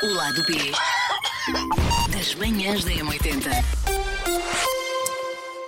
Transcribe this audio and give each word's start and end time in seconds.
O 0.00 0.06
lado 0.14 0.44
B 0.44 0.54
das 2.12 2.34
manhãs 2.36 2.84
da 2.84 2.92
M80. 2.92 3.50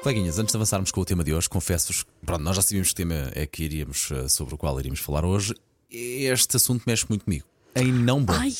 Coleguinhas, 0.02 0.38
antes 0.38 0.52
de 0.52 0.56
avançarmos 0.56 0.92
com 0.92 1.00
o 1.00 1.04
tema 1.04 1.24
de 1.24 1.34
hoje, 1.34 1.48
confesso-vos, 1.48 2.06
pronto, 2.24 2.42
nós 2.44 2.54
já 2.54 2.62
sabíamos 2.62 2.88
que 2.88 2.94
o 2.94 2.96
tema 2.96 3.30
é 3.34 3.44
que 3.44 3.64
iríamos, 3.64 4.08
eh, 4.12 4.28
sobre 4.28 4.54
o 4.54 4.58
qual 4.58 4.78
iríamos 4.78 5.00
falar 5.00 5.24
hoje. 5.24 5.54
Este 5.90 6.56
assunto 6.56 6.84
mexe 6.86 7.06
muito 7.08 7.24
comigo. 7.24 7.44
Em 7.74 7.92
não 7.92 8.24
bom. 8.24 8.32
Ai. 8.32 8.52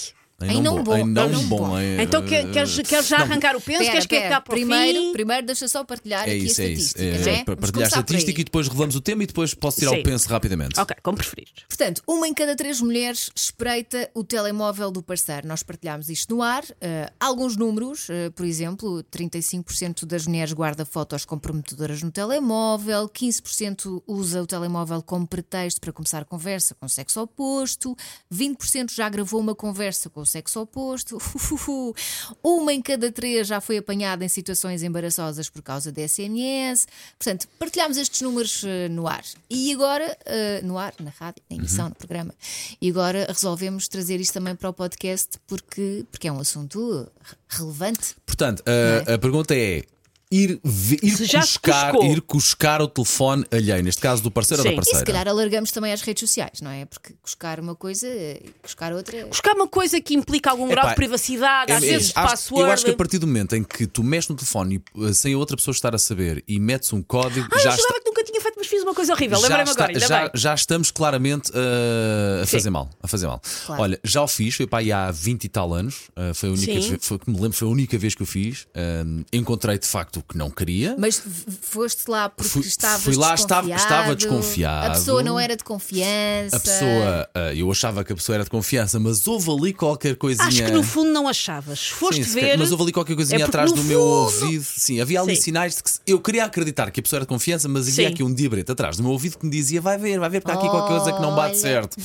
Em 0.42 0.62
não 0.62 0.82
bom, 0.82 0.96
Em 0.96 1.04
não, 1.04 1.30
bom. 1.46 1.56
bom. 1.68 1.80
em, 1.80 2.00
Então 2.00 2.22
eh, 2.24 2.44
queres, 2.52 2.78
queres 2.80 3.06
já 3.08 3.18
arrancar 3.18 3.54
o 3.56 3.60
penso? 3.60 3.82
Queres 3.90 4.06
que 4.06 4.16
é 4.16 4.28
que 4.28 4.34
o 4.34 4.42
primeiro, 4.42 4.98
fim? 5.00 5.12
primeiro 5.12 5.46
deixa 5.46 5.68
só 5.68 5.84
partilhar 5.84 6.28
É 6.28 6.32
aqui 6.32 6.46
isso, 6.46 6.60
a 6.60 6.64
é 6.64 6.68
isso. 6.68 6.82
estatística. 6.96 7.02
É, 7.02 7.10
não 7.10 7.40
é? 7.40 7.44
para 7.44 7.54
Vamos 7.54 7.60
partilhar 7.60 7.68
a 7.68 7.72
começar 7.72 7.90
por 7.90 8.12
aí. 8.12 8.18
estatística 8.18 8.40
e 8.40 8.44
depois 8.44 8.68
revelamos 8.68 8.96
o 8.96 9.00
tema 9.00 9.22
e 9.22 9.26
depois 9.26 9.54
posso 9.54 9.78
tirar 9.80 9.90
Sim. 9.92 10.00
o 10.00 10.02
penso 10.02 10.28
rapidamente. 10.28 10.80
Ok, 10.80 10.96
como 11.02 11.18
preferires. 11.18 11.52
Portanto, 11.68 12.02
uma 12.06 12.26
em 12.26 12.32
cada 12.34 12.56
três 12.56 12.80
mulheres 12.80 13.30
espreita 13.34 14.10
o 14.14 14.24
telemóvel 14.24 14.90
do 14.90 15.02
parceiro. 15.02 15.46
Nós 15.46 15.62
partilhámos 15.62 16.08
isto 16.08 16.34
no 16.34 16.42
ar. 16.42 16.62
Uh, 16.64 17.12
alguns 17.20 17.56
números, 17.56 18.08
uh, 18.08 18.30
por 18.34 18.46
exemplo, 18.46 19.04
35% 19.12 20.06
das 20.06 20.26
mulheres 20.26 20.52
guarda 20.52 20.84
fotos 20.84 21.24
comprometedoras 21.24 22.02
no 22.02 22.10
telemóvel, 22.10 23.08
15% 23.08 24.02
usa 24.06 24.42
o 24.42 24.46
telemóvel 24.46 25.02
como 25.02 25.26
pretexto 25.26 25.80
para 25.80 25.92
começar 25.92 26.24
conversa 26.24 26.74
com 26.74 26.86
o 26.86 26.88
sexo 26.88 27.20
oposto, 27.20 27.96
20% 28.32 28.92
já 28.94 29.08
gravou 29.08 29.40
uma 29.40 29.54
conversa 29.54 30.08
com 30.08 30.20
o 30.20 30.26
sexo 30.30 30.60
oposto, 30.60 31.18
uma 32.42 32.72
em 32.72 32.80
cada 32.80 33.10
três 33.12 33.46
já 33.46 33.60
foi 33.60 33.78
apanhada 33.78 34.24
em 34.24 34.28
situações 34.28 34.82
embaraçosas 34.82 35.48
por 35.50 35.62
causa 35.62 35.90
de 35.92 36.06
SMS. 36.06 36.86
Portanto, 37.18 37.46
partilhámos 37.58 37.96
estes 37.96 38.20
números 38.22 38.62
uh, 38.62 38.88
no 38.90 39.06
ar. 39.06 39.24
E 39.48 39.72
agora, 39.72 40.16
uh, 40.26 40.66
no 40.66 40.78
ar, 40.78 40.94
na 41.00 41.10
rádio, 41.10 41.42
na 41.50 41.56
emissão, 41.56 41.88
no 41.88 41.94
programa, 41.94 42.34
e 42.80 42.88
agora 42.90 43.26
resolvemos 43.28 43.88
trazer 43.88 44.20
isto 44.20 44.32
também 44.34 44.54
para 44.54 44.68
o 44.68 44.72
podcast 44.72 45.38
porque, 45.46 46.04
porque 46.10 46.28
é 46.28 46.32
um 46.32 46.40
assunto 46.40 47.08
re- 47.22 47.36
relevante. 47.48 48.14
Portanto, 48.24 48.62
a, 48.66 49.14
a 49.14 49.18
pergunta 49.18 49.54
é. 49.54 49.84
Ir, 50.32 50.60
ir, 51.02 51.16
cuscar, 51.40 51.92
ir 52.04 52.20
cuscar 52.20 52.80
o 52.80 52.86
telefone 52.86 53.44
alheio, 53.50 53.82
neste 53.82 54.00
caso 54.00 54.22
do 54.22 54.30
parceiro 54.30 54.62
ou 54.62 54.68
Sim. 54.68 54.76
da 54.76 54.80
E 54.80 54.80
E 54.80 54.84
se 54.84 54.90
parceira. 54.92 55.06
calhar 55.06 55.28
alargamos 55.28 55.72
também 55.72 55.92
às 55.92 56.02
redes 56.02 56.20
sociais, 56.20 56.60
não 56.62 56.70
é? 56.70 56.84
Porque 56.84 57.12
buscar 57.20 57.58
uma 57.58 57.74
coisa 57.74 58.06
e 58.06 58.40
buscar 58.62 58.92
outra. 58.92 59.26
Buscar 59.26 59.54
uma 59.56 59.66
coisa 59.66 60.00
que 60.00 60.14
implica 60.14 60.48
algum 60.52 60.68
grau 60.68 60.84
Epá, 60.84 60.90
de 60.90 60.94
privacidade, 60.94 61.72
É- 61.72 61.74
às 61.74 61.82
é 61.82 61.86
vezes. 61.86 62.12
Acho- 62.14 62.28
password. 62.30 62.64
Eu 62.64 62.72
acho 62.72 62.84
que 62.84 62.90
a 62.92 62.96
partir 62.96 63.18
do 63.18 63.26
momento 63.26 63.56
em 63.56 63.64
que 63.64 63.88
tu 63.88 64.04
mexes 64.04 64.28
no 64.28 64.36
telefone 64.36 64.80
e, 64.96 65.00
uh, 65.00 65.12
sem 65.12 65.34
a 65.34 65.38
outra 65.38 65.56
pessoa 65.56 65.72
estar 65.74 65.96
a 65.96 65.98
saber 65.98 66.44
e 66.46 66.60
metes 66.60 66.92
um 66.92 67.02
código, 67.02 67.48
Ah, 67.52 67.58
já 67.58 67.70
eu 67.70 67.74
está. 67.74 67.94
que 67.94 68.08
nunca 68.08 68.22
tinha 68.22 68.40
feito, 68.40 68.54
mas 68.56 68.66
fiz 68.68 68.82
uma 68.84 68.94
coisa 68.94 69.12
horrível. 69.12 69.36
já, 69.40 69.48
Lembrei-me 69.48 69.70
agora, 69.72 69.86
ainda 69.88 69.98
já, 70.06 70.20
bem. 70.22 70.30
já 70.34 70.54
estamos 70.54 70.92
claramente 70.92 71.50
uh, 71.50 72.42
a 72.42 72.46
Sim. 72.46 72.52
fazer 72.56 72.70
mal. 72.70 72.88
A 73.02 73.08
fazer 73.08 73.26
mal. 73.26 73.42
Claro. 73.66 73.82
Olha, 73.82 74.00
já 74.04 74.22
o 74.22 74.28
fiz, 74.28 74.54
foi 74.54 74.68
para 74.68 74.78
aí 74.78 74.92
há 74.92 75.10
20 75.10 75.42
e 75.44 75.48
tal 75.48 75.74
anos. 75.74 76.08
uh, 76.16 76.32
foi 76.34 76.50
a 76.50 76.52
única 76.52 76.72
vez, 76.72 76.86
foi, 77.00 77.18
que 77.18 77.28
me 77.28 77.34
lembro, 77.36 77.52
foi 77.58 77.66
a 77.66 77.70
única 77.72 77.98
vez 77.98 78.14
que 78.14 78.22
eu 78.22 78.26
fiz. 78.26 78.68
Um, 79.04 79.24
encontrei 79.32 79.76
de 79.76 79.88
facto 79.88 80.19
o 80.20 80.22
que 80.32 80.36
não 80.38 80.50
queria. 80.50 80.94
Mas 80.98 81.20
foste 81.62 82.08
lá 82.08 82.28
porque 82.28 82.50
Fui- 82.50 82.62
estavas 82.62 83.02
fui 83.02 83.14
lá, 83.16 83.34
estava- 83.34 83.66
desconfiado, 83.66 83.82
estava 83.82 84.16
desconfiado. 84.16 84.86
A 84.86 84.90
pessoa 84.90 85.22
não 85.22 85.38
era 85.40 85.56
de 85.56 85.64
confiança. 85.64 86.56
A 86.56 86.60
pessoa, 86.60 87.28
uh, 87.36 87.38
eu 87.56 87.70
achava 87.70 88.04
que 88.04 88.12
a 88.12 88.16
pessoa 88.16 88.36
era 88.36 88.44
de 88.44 88.50
confiança, 88.50 88.98
mas 89.00 89.26
houve 89.26 89.50
ali 89.50 89.72
qualquer 89.72 90.16
coisinha. 90.16 90.46
Acho 90.48 90.64
que 90.64 90.70
no 90.70 90.82
fundo 90.82 91.10
não 91.10 91.26
achavas. 91.28 91.88
Foste 91.88 92.24
Sim, 92.24 92.32
ver. 92.40 92.58
mas 92.58 92.70
houve 92.70 92.84
ali 92.84 92.92
qualquer 92.92 93.14
coisinha 93.16 93.40
é 93.40 93.42
atrás 93.44 93.72
do 93.72 93.82
meu 93.84 93.98
fundo- 94.00 94.44
ouvido. 94.44 94.64
Sim, 94.64 95.00
havia 95.00 95.20
ali 95.20 95.36
Sim. 95.36 95.42
sinais 95.42 95.76
de 95.76 95.82
que 95.82 95.90
eu 96.06 96.20
queria 96.20 96.44
acreditar 96.44 96.90
que 96.90 97.00
a 97.00 97.02
pessoa 97.02 97.18
era 97.18 97.24
de 97.24 97.28
confiança, 97.28 97.68
mas 97.68 97.82
havia 97.88 98.06
Sim. 98.08 98.12
aqui 98.14 98.22
um 98.22 98.32
diabrete 98.32 98.70
atrás 98.72 98.96
do 98.96 99.02
meu 99.02 99.12
ouvido 99.12 99.38
que 99.38 99.44
me 99.44 99.50
dizia: 99.50 99.80
vai 99.80 99.98
ver, 99.98 100.18
vai 100.18 100.28
ver, 100.30 100.40
porque 100.40 100.52
há 100.56 100.58
aqui 100.60 100.68
qualquer 100.68 100.96
coisa 100.96 101.12
que 101.12 101.20
não 101.22 101.34
bate 101.34 101.50
Olha. 101.54 101.60
certo. 101.60 101.96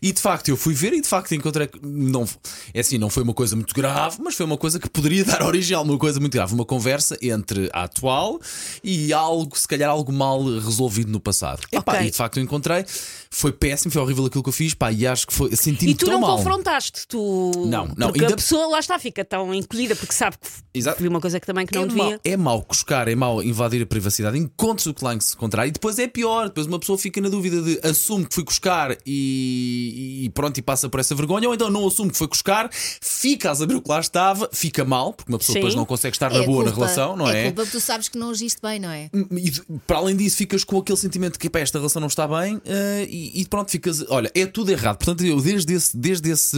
E 0.00 0.12
de 0.12 0.20
facto 0.20 0.48
eu 0.48 0.56
fui 0.56 0.74
ver 0.74 0.92
e 0.92 1.00
de 1.00 1.08
facto 1.08 1.34
encontrei. 1.34 1.66
que 1.66 1.78
Não, 1.82 2.26
é 2.74 2.80
assim, 2.80 2.98
não 2.98 3.08
foi 3.10 3.22
uma 3.22 3.34
coisa 3.34 3.54
muito 3.56 3.74
grave, 3.74 4.18
mas 4.22 4.34
foi 4.34 4.44
uma 4.46 4.56
coisa 4.56 4.78
que 4.78 4.88
poderia 4.88 5.24
dar 5.24 5.42
origem 5.42 5.76
a 5.76 5.80
uma 5.80 5.96
coisa 5.98 6.18
muito 6.20 6.32
grave. 6.32 6.54
Uma 6.54 6.64
conversa 6.64 7.16
entre 7.22 7.61
a 7.72 7.84
atual 7.84 8.38
e 8.82 9.12
algo, 9.12 9.56
se 9.58 9.66
calhar, 9.68 9.90
algo 9.90 10.12
mal 10.12 10.42
resolvido 10.42 11.10
no 11.10 11.20
passado. 11.20 11.60
Epá, 11.70 11.92
Ok. 11.94 12.06
e 12.06 12.10
de 12.10 12.16
facto 12.16 12.36
eu 12.38 12.42
encontrei. 12.42 12.84
Foi 13.30 13.50
péssimo, 13.52 13.90
foi 13.90 14.02
horrível 14.02 14.26
aquilo 14.26 14.42
que 14.42 14.48
eu 14.48 14.52
fiz, 14.52 14.74
pá, 14.74 14.92
e 14.92 15.06
acho 15.06 15.26
que 15.26 15.32
foi. 15.32 15.54
Senti-me 15.56 15.92
E 15.92 15.94
tu 15.94 16.04
tão 16.06 16.14
não 16.14 16.20
mal. 16.20 16.36
confrontaste, 16.36 17.06
tu. 17.08 17.50
Não, 17.66 17.86
não, 17.96 18.08
Porque 18.08 18.20
ainda- 18.22 18.34
a 18.34 18.36
pessoa 18.36 18.66
lá 18.66 18.78
está, 18.78 18.98
fica 18.98 19.24
tão 19.24 19.54
encolhida 19.54 19.96
porque 19.96 20.12
sabe 20.12 20.36
que 20.38 20.48
Exato. 20.74 21.00
viu 21.00 21.10
uma 21.10 21.20
coisa 21.20 21.40
que 21.40 21.46
também 21.46 21.66
que 21.66 21.74
não 21.74 21.84
é 21.84 21.86
devia. 21.86 22.02
Mau, 22.04 22.18
é 22.24 22.36
mau 22.36 22.62
cuscar, 22.62 23.08
é 23.08 23.14
mau 23.14 23.42
invadir 23.42 23.82
a 23.82 23.86
privacidade, 23.86 24.36
encontres 24.38 24.86
o 24.86 24.92
que 24.94 25.02
lá 25.04 25.18
se 25.20 25.34
encontrar 25.34 25.66
e 25.66 25.70
depois 25.70 25.98
é 25.98 26.06
pior. 26.06 26.48
Depois 26.48 26.66
uma 26.66 26.78
pessoa 26.78 26.98
fica 26.98 27.20
na 27.20 27.28
dúvida 27.28 27.62
de 27.62 27.80
assume 27.86 28.26
que 28.26 28.34
fui 28.34 28.44
cuscar 28.44 28.96
e, 29.06 30.24
e 30.24 30.30
pronto, 30.30 30.58
e 30.58 30.62
passa 30.62 30.88
por 30.88 31.00
essa 31.00 31.14
vergonha, 31.14 31.48
ou 31.48 31.54
então 31.54 31.70
não 31.70 31.86
assume 31.86 32.10
que 32.10 32.18
foi 32.18 32.28
cuscar, 32.28 32.68
fica 32.72 33.50
a 33.50 33.54
saber 33.54 33.74
o 33.76 33.82
que 33.82 33.88
lá 33.88 34.00
estava, 34.00 34.48
fica 34.52 34.84
mal, 34.84 35.12
porque 35.12 35.30
uma 35.32 35.38
pessoa 35.38 35.54
Sim. 35.54 35.60
depois 35.60 35.74
não 35.74 35.84
consegue 35.84 36.14
estar 36.16 36.32
É 36.32 36.38
na 36.38 36.44
boa 36.44 36.64
na 36.64 36.70
culpa- 36.70 36.86
relação, 36.86 37.16
não 37.16 37.28
é? 37.28 37.44
culpa 37.44 37.51
porque 37.52 37.70
tu 37.70 37.80
sabes 37.80 38.08
que 38.08 38.18
não 38.18 38.30
agiste 38.30 38.60
bem, 38.62 38.78
não 38.80 38.90
é? 38.90 39.10
E 39.30 39.50
de- 39.50 39.62
para 39.86 39.98
além 39.98 40.16
disso, 40.16 40.36
ficas 40.36 40.64
com 40.64 40.78
aquele 40.78 40.98
sentimento 40.98 41.38
que 41.38 41.48
pá, 41.50 41.60
esta 41.60 41.78
relação 41.78 42.00
não 42.00 42.08
está 42.08 42.26
bem 42.26 42.60
eh, 42.64 43.06
e, 43.08 43.40
e 43.40 43.46
pronto, 43.46 43.70
ficas. 43.70 44.04
Olha, 44.08 44.30
é 44.34 44.46
tudo 44.46 44.70
errado. 44.70 44.96
Portanto, 44.98 45.24
eu 45.24 45.40
desde 45.40 45.72
esse, 45.74 45.96
desde 45.96 46.30
esse 46.30 46.56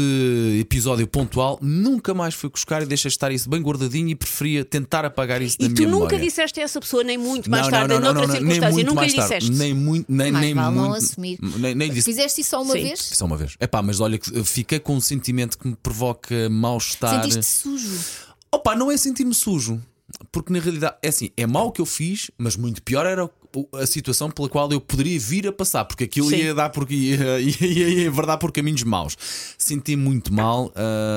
episódio 0.60 1.06
pontual 1.06 1.59
nunca 1.62 2.15
mais 2.15 2.34
fui 2.34 2.49
cuscar 2.50 2.82
e 2.82 2.87
deixei 2.87 3.09
estar 3.09 3.31
isso 3.32 3.49
bem 3.49 3.60
guardadinho 3.60 4.09
e 4.09 4.15
preferia 4.15 4.65
tentar 4.65 5.05
apagar 5.05 5.43
isso 5.43 5.59
da 5.59 5.66
E 5.66 5.69
tu 5.71 5.78
minha 5.82 5.88
nunca 5.91 6.06
memória. 6.06 6.19
disseste 6.28 6.60
a 6.60 6.62
essa 6.62 6.81
pessoa, 6.81 7.03
nem 7.05 7.16
muito 7.19 7.50
mais 7.50 7.65
não, 7.65 7.71
tarde, 7.71 7.94
não, 7.94 8.00
não, 8.00 8.15
noutra 8.15 8.26
não, 8.26 8.34
não, 8.34 8.41
nem 8.43 8.50
circunstância, 8.55 8.72
muito 8.72 8.87
nunca 8.88 9.00
mais 9.00 9.12
lhe 9.12 9.19
tarde. 9.19 9.34
disseste. 9.38 9.59
Nem 9.59 9.75
muito, 9.75 10.06
nem, 10.12 10.32
Mais 10.32 10.44
nem 10.44 10.55
vale 10.55 10.75
muito. 10.75 10.88
não 10.88 10.94
assumir. 10.94 11.38
Nem, 11.59 11.75
nem 11.75 11.91
disse. 11.91 12.05
Fizeste 12.05 12.41
isso 12.41 12.50
só 12.50 12.62
uma 12.62 12.75
Sim. 12.75 12.82
vez? 12.84 13.00
Só 13.12 13.25
uma 13.25 13.37
vez. 13.37 13.56
É 13.61 13.66
pá, 13.66 13.82
mas 13.82 14.00
olha, 14.00 14.19
que 14.19 14.44
fiquei 14.44 14.78
com 14.78 14.97
um 14.97 15.00
sentimento 15.00 15.59
que 15.59 15.69
me 15.69 15.76
provoca 15.76 16.49
mal-estar. 16.50 17.22
Sentiste 17.22 17.44
sujo. 17.44 17.99
Opa, 18.53 18.75
não 18.76 18.91
é 18.91 18.97
sentir-me 18.97 19.34
sujo. 19.34 19.81
Porque 20.31 20.53
na 20.53 20.59
realidade, 20.59 20.97
é 21.03 21.09
assim, 21.09 21.31
é 21.37 21.47
mau 21.47 21.69
o 21.69 21.73
que 21.73 21.81
eu 21.81 21.87
fiz, 21.87 22.31
mas 22.39 22.57
muito 22.57 22.83
pior 22.83 23.07
era 23.07 23.31
a 23.75 23.87
situação 23.87 24.31
pela 24.31 24.49
qual 24.49 24.71
eu 24.71 24.81
poderia 24.81 25.19
vir 25.19 25.47
a 25.47 25.53
passar, 25.53 25.85
porque 25.85 26.05
aquilo 26.05 26.29
Sim. 26.29 26.37
ia 26.37 26.55
dar 26.55 26.71
por, 26.71 26.87
ia, 26.93 27.41
ia, 27.41 27.67
ia, 27.67 27.89
ia 27.89 28.11
verdade 28.11 28.41
por 28.41 28.53
caminhos 28.53 28.83
maus. 28.83 29.17
Senti 29.59 29.97
muito 29.97 30.33
mal. 30.33 30.73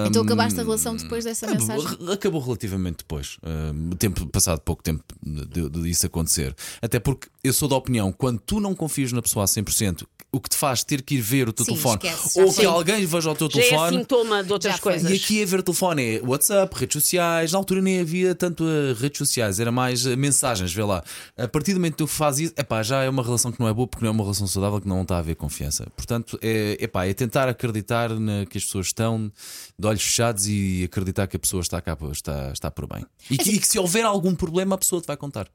Então 0.07 0.21
hum, 0.21 0.25
acabaste 0.25 0.59
a 0.59 0.63
relação 0.63 0.95
depois 0.95 1.23
dessa 1.23 1.47
mensagem? 1.47 1.85
Acabou, 1.85 2.13
acabou 2.13 2.41
relativamente 2.41 2.97
depois. 2.97 3.37
hum, 3.43 3.89
tempo, 3.97 4.25
passado 4.27 4.59
pouco 4.61 4.83
tempo 4.83 5.03
de, 5.23 5.69
de 5.69 5.89
isso 5.89 6.05
acontecer. 6.05 6.55
Até 6.81 6.99
porque 6.99 7.27
eu 7.43 7.53
sou 7.53 7.67
da 7.67 7.75
opinião, 7.75 8.11
quando 8.11 8.39
tu 8.39 8.59
não 8.59 8.75
confias 8.75 9.11
na 9.11 9.21
pessoa 9.21 9.43
a 9.43 9.47
100%, 9.47 10.05
o 10.31 10.39
que 10.39 10.49
te 10.49 10.57
faz 10.57 10.83
ter 10.83 11.01
que 11.01 11.15
ir 11.15 11.21
ver 11.21 11.47
o 11.47 11.53
teu 11.53 11.65
Sim, 11.65 11.71
telefone 11.71 11.99
esquece, 12.03 12.41
ou 12.41 12.53
que 12.53 12.65
alguém 12.65 13.05
veja 13.05 13.31
o 13.31 13.35
teu 13.35 13.49
Já 13.49 13.59
é 13.59 13.63
telefone. 13.63 13.97
sintoma 13.97 14.43
de 14.43 14.53
outras 14.53 14.79
coisas. 14.79 15.09
E 15.09 15.15
aqui 15.15 15.41
a 15.41 15.45
ver 15.45 15.63
telefone 15.63 16.17
é 16.17 16.21
WhatsApp, 16.21 16.75
redes 16.77 16.93
sociais. 17.01 17.51
Na 17.51 17.57
altura 17.57 17.81
nem 17.81 18.01
havia 18.01 18.35
tanto 18.35 18.63
uh, 18.63 18.93
redes 18.99 19.17
sociais, 19.17 19.59
era 19.59 19.71
mais 19.71 20.05
uh, 20.05 20.17
mensagens, 20.17 20.73
vê 20.73 20.83
lá. 20.83 21.03
A 21.37 21.47
partir 21.47 21.73
do 21.73 21.79
momento 21.79 21.93
que 21.93 21.97
tu 21.99 22.07
fazes 22.27 22.47
isso, 22.47 22.53
epá, 22.57 22.83
já 22.83 23.03
é 23.03 23.09
uma 23.09 23.23
relação 23.23 23.51
que 23.51 23.59
não 23.59 23.67
é 23.67 23.73
boa 23.73 23.87
porque 23.87 24.03
não 24.03 24.09
é 24.09 24.11
uma 24.11 24.23
relação 24.23 24.45
saudável 24.47 24.81
que 24.81 24.87
não 24.87 25.01
está 25.01 25.15
a 25.15 25.19
haver 25.19 25.35
confiança. 25.35 25.87
Portanto, 25.95 26.37
é, 26.41 26.77
epá, 26.79 27.05
é 27.05 27.13
tentar 27.13 27.47
acreditar 27.47 28.09
na, 28.09 28.45
que 28.45 28.57
as 28.57 28.65
pessoas 28.65 28.87
estão 28.87 29.31
de 29.77 29.87
olhos 29.87 30.03
fechados 30.03 30.47
e 30.47 30.83
acreditar 30.83 31.27
que 31.27 31.37
a 31.37 31.39
pessoa 31.39 31.61
está 31.61 31.81
cá, 31.81 31.97
está, 32.11 32.51
está 32.51 32.69
por 32.69 32.87
bem. 32.87 33.05
E 33.29 33.37
que, 33.37 33.51
e 33.51 33.59
que 33.59 33.67
se 33.67 33.79
houver 33.79 34.05
algum 34.05 34.35
problema, 34.35 34.75
a 34.75 34.77
pessoa 34.77 35.01
te 35.01 35.07
vai 35.07 35.15
contar. 35.17 35.47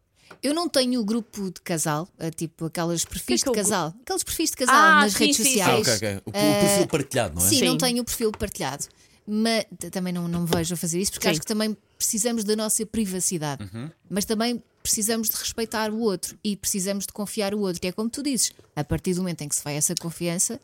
Eu 0.43 0.55
não 0.55 0.69
tenho 0.69 1.01
o 1.01 1.05
grupo 1.05 1.51
de 1.51 1.61
casal, 1.61 2.09
eh, 2.19 2.31
tipo 2.31 2.65
aquelas 2.65 3.05
perfis 3.05 3.43
Que 3.43 3.51
é 3.51 3.53
que 3.53 3.59
de 3.59 3.65
casal. 3.65 3.95
Aqueles 4.03 4.25
perfis 4.25 4.51
de 4.51 4.57
casal 4.57 4.75
Ah, 4.75 5.01
nas 5.03 5.13
sim, 5.13 5.19
redes 5.19 5.37
sim, 5.37 5.45
sociais. 5.45 5.89
Ah, 5.89 5.95
ok, 5.95 6.21
ok. 6.25 6.41
O, 6.41 6.51
o 6.51 6.61
perfil 6.61 6.87
partilhado, 6.87 7.35
não 7.37 7.43
é? 7.45 7.49
Sim, 7.49 7.59
Sim. 7.59 7.65
não 7.67 7.79
tenho 7.79 8.03
o 8.03 8.05
perfil 8.05 8.33
partilhado. 8.33 8.85
Mas 9.27 9.67
também 9.93 10.13
não, 10.13 10.27
não 10.27 10.41
me 10.41 10.47
vejo 10.47 10.75
a 10.75 10.77
fazer 10.77 11.01
isso 11.01 11.13
porque 11.13 11.27
Sim. 11.29 11.33
acho 11.33 11.41
que 11.41 11.47
também 11.47 11.77
precisamos 11.97 12.43
da 12.43 12.57
nossa 12.57 12.85
privacidade. 12.85 13.63
Uhum. 13.73 13.89
Mas 14.11 14.25
também 14.25 14.61
precisamos 14.83 15.29
de 15.29 15.37
respeitar 15.37 15.91
o 15.91 16.01
outro 16.01 16.37
e 16.43 16.57
precisamos 16.57 17.07
de 17.07 17.13
confiar 17.13 17.55
o 17.55 17.61
outro. 17.61 17.81
E 17.85 17.89
é 17.89 17.93
como 17.93 18.11
tu 18.11 18.23
dizes, 18.23 18.53
a 18.75 18.83
partir 18.83 19.15
do 19.15 19.21
momento 19.21 19.43
em 19.43 19.49
que 19.49 19.55
se 19.55 19.63
vai 19.63 19.77
essa 19.77 19.95
confiança, 19.95 20.61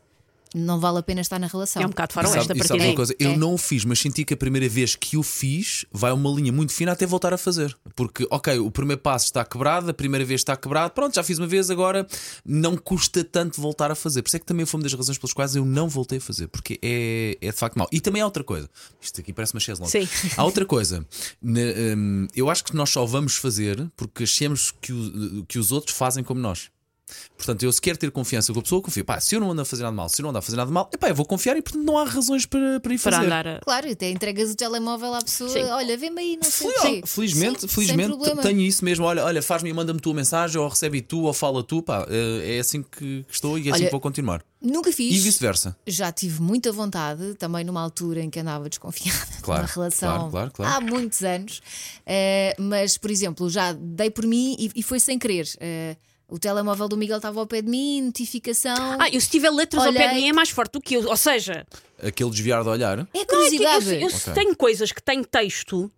não 0.54 0.78
vale 0.80 0.98
a 0.98 1.02
pena 1.02 1.20
estar 1.20 1.38
na 1.38 1.46
relação. 1.46 1.82
É 1.82 1.86
um 1.86 1.90
bocado 1.90 2.12
faroeste 2.12 2.38
a 2.38 2.42
sabe, 2.44 2.58
e 2.60 2.62
partir 2.62 2.78
daí. 2.84 2.94
coisa? 2.94 3.14
Eu 3.18 3.30
É. 3.32 3.36
não 3.36 3.54
o 3.54 3.58
fiz, 3.58 3.84
mas 3.84 3.98
senti 3.98 4.24
que 4.24 4.34
a 4.34 4.36
primeira 4.36 4.68
vez 4.68 4.94
que 4.96 5.16
o 5.16 5.22
fiz 5.22 5.84
vai 5.92 6.12
uma 6.12 6.30
linha 6.30 6.52
muito 6.52 6.72
fina 6.72 6.92
até 6.92 7.06
voltar 7.06 7.32
a 7.32 7.38
fazer. 7.38 7.76
Porque, 7.94 8.26
ok, 8.30 8.58
o 8.58 8.70
primeiro 8.70 9.00
passo 9.02 9.26
está 9.26 9.44
quebrado, 9.44 9.90
a 9.90 9.94
primeira 9.94 10.24
vez 10.24 10.40
está 10.40 10.56
quebrado, 10.56 10.92
pronto, 10.92 11.14
já 11.14 11.22
fiz 11.22 11.38
uma 11.38 11.46
vez, 11.46 11.70
agora 11.70 12.06
não 12.44 12.76
custa 12.76 13.22
tanto 13.24 13.60
voltar 13.60 13.90
a 13.90 13.94
fazer. 13.94 14.22
Por 14.22 14.28
isso 14.28 14.36
é 14.36 14.40
que 14.40 14.46
também 14.46 14.64
foi 14.66 14.78
uma 14.78 14.84
das 14.84 14.92
razões 14.94 15.18
pelas 15.18 15.32
quais 15.32 15.54
eu 15.56 15.64
não 15.64 15.88
voltei 15.88 16.18
a 16.18 16.20
fazer, 16.20 16.48
porque 16.48 16.78
é, 16.82 17.36
é 17.40 17.50
de 17.50 17.56
facto 17.56 17.76
mau. 17.76 17.88
E 17.92 18.00
também 18.00 18.22
há 18.22 18.24
outra 18.24 18.42
coisa, 18.44 18.68
isto 19.00 19.20
aqui 19.20 19.32
parece 19.32 19.54
uma 19.54 19.60
chaise 19.60 19.80
longa. 19.80 19.90
Sim. 19.90 20.08
Há 20.36 20.44
outra 20.44 20.64
coisa, 20.64 21.04
hum, 21.42 22.26
eu 22.34 22.50
acho 22.50 22.64
que 22.64 22.74
nós 22.74 22.90
só 22.90 23.04
vamos 23.04 23.36
fazer 23.36 23.90
porque 23.96 24.24
achamos 24.24 24.72
que, 24.80 24.92
o- 24.92 25.44
que 25.46 25.58
os 25.58 25.72
outros 25.72 25.96
fazem 25.96 26.22
como 26.24 26.40
nós. 26.40 26.70
Portanto, 27.36 27.62
eu 27.62 27.72
se 27.72 27.80
quero 27.80 27.96
ter 27.98 28.10
confiança 28.10 28.52
com 28.52 28.58
a 28.58 28.62
pessoa, 28.62 28.82
confio. 28.82 29.04
Pá, 29.04 29.20
se 29.20 29.34
eu 29.34 29.40
não 29.40 29.50
ando 29.52 29.62
a 29.62 29.64
fazer 29.64 29.82
nada 29.84 29.92
de 29.92 29.96
mal, 29.96 30.08
se 30.08 30.20
eu 30.20 30.22
não 30.24 30.30
ando 30.30 30.38
a 30.38 30.42
fazer 30.42 30.56
nada 30.56 30.66
de 30.68 30.72
mal, 30.72 30.88
epá, 30.92 31.08
eu 31.08 31.14
vou 31.14 31.24
confiar 31.26 31.56
e 31.56 31.62
portanto 31.62 31.84
não 31.84 31.96
há 31.98 32.04
razões 32.04 32.46
para, 32.46 32.80
para 32.80 32.94
ir 32.94 32.98
Para 32.98 33.12
fazer. 33.12 33.26
andar 33.26 33.46
a. 33.46 33.60
Claro, 33.60 33.90
até 33.90 34.10
entregas 34.10 34.50
o 34.50 34.54
telemóvel 34.56 35.14
à 35.14 35.22
pessoa. 35.22 35.50
Sim. 35.50 35.64
Olha, 35.64 35.96
vem-me 35.96 36.20
aí, 36.20 36.36
não 36.42 36.50
sei 36.50 36.66
o 36.68 36.72
Fel- 36.72 36.82
quê. 36.82 37.02
Felizmente, 37.06 37.60
Sim, 37.62 37.68
felizmente 37.68 38.16
tenho 38.42 38.60
isso 38.60 38.84
mesmo. 38.84 39.04
Olha, 39.04 39.24
olha 39.24 39.42
faz-me 39.42 39.70
e 39.70 39.72
manda-me 39.72 40.00
tua 40.00 40.14
mensagem, 40.14 40.60
ou 40.60 40.68
recebe 40.68 41.00
tu, 41.02 41.22
ou 41.22 41.32
fala 41.32 41.62
tu. 41.62 41.82
Pá, 41.82 42.06
eh, 42.08 42.56
é 42.56 42.58
assim 42.60 42.82
que 42.82 43.24
estou 43.30 43.58
e 43.58 43.68
é 43.68 43.70
assim 43.70 43.80
Olha, 43.82 43.84
que 43.86 43.90
vou 43.92 44.00
continuar. 44.00 44.42
Nunca 44.60 44.90
E 44.90 44.92
fiz. 44.92 45.22
vice-versa. 45.22 45.76
Já 45.86 46.10
tive 46.10 46.42
muita 46.42 46.72
vontade, 46.72 47.34
também 47.34 47.62
numa 47.64 47.80
altura 47.80 48.20
em 48.22 48.28
que 48.28 48.40
andava 48.40 48.68
desconfiada 48.68 49.16
Claro, 49.40 49.62
numa 49.62 49.72
relação 49.72 50.08
claro, 50.30 50.30
claro, 50.30 50.50
claro. 50.52 50.74
há 50.74 50.80
muitos 50.80 51.22
anos. 51.22 51.62
Eh, 52.04 52.56
mas, 52.58 52.98
por 52.98 53.10
exemplo, 53.10 53.48
já 53.48 53.72
dei 53.72 54.10
por 54.10 54.26
mim 54.26 54.56
e, 54.58 54.70
e 54.74 54.82
foi 54.82 54.98
sem 54.98 55.16
querer. 55.18 55.48
Eh, 55.60 55.96
o 56.28 56.38
telemóvel 56.38 56.88
do 56.88 56.96
Miguel 56.96 57.16
estava 57.16 57.40
ao 57.40 57.46
pé 57.46 57.62
de 57.62 57.68
mim, 57.70 58.02
notificação. 58.02 58.96
Ah, 59.00 59.08
eu 59.10 59.20
se 59.20 59.30
tiver 59.30 59.50
letras 59.50 59.84
ao 59.86 59.92
pé 59.92 59.98
de 60.00 60.04
Olhei. 60.08 60.22
mim 60.22 60.28
é 60.28 60.32
mais 60.32 60.50
forte 60.50 60.72
do 60.72 60.80
que 60.80 60.94
eu. 60.94 61.08
Ou 61.08 61.16
seja, 61.16 61.66
Aquele 62.02 62.30
desviar 62.30 62.62
de 62.62 62.68
olhar. 62.68 62.98
é 62.98 63.02
não 63.02 63.08
é 63.14 63.24
que 63.24 63.34
eu, 63.34 63.38
curiosidade. 63.38 64.02
eu 64.02 64.10
se 64.10 64.30
Ok. 64.30 64.34
tenho 64.42 64.56
coisas 64.56 64.92
que 64.92 65.02
têm 65.02 65.24
texto. 65.24 65.90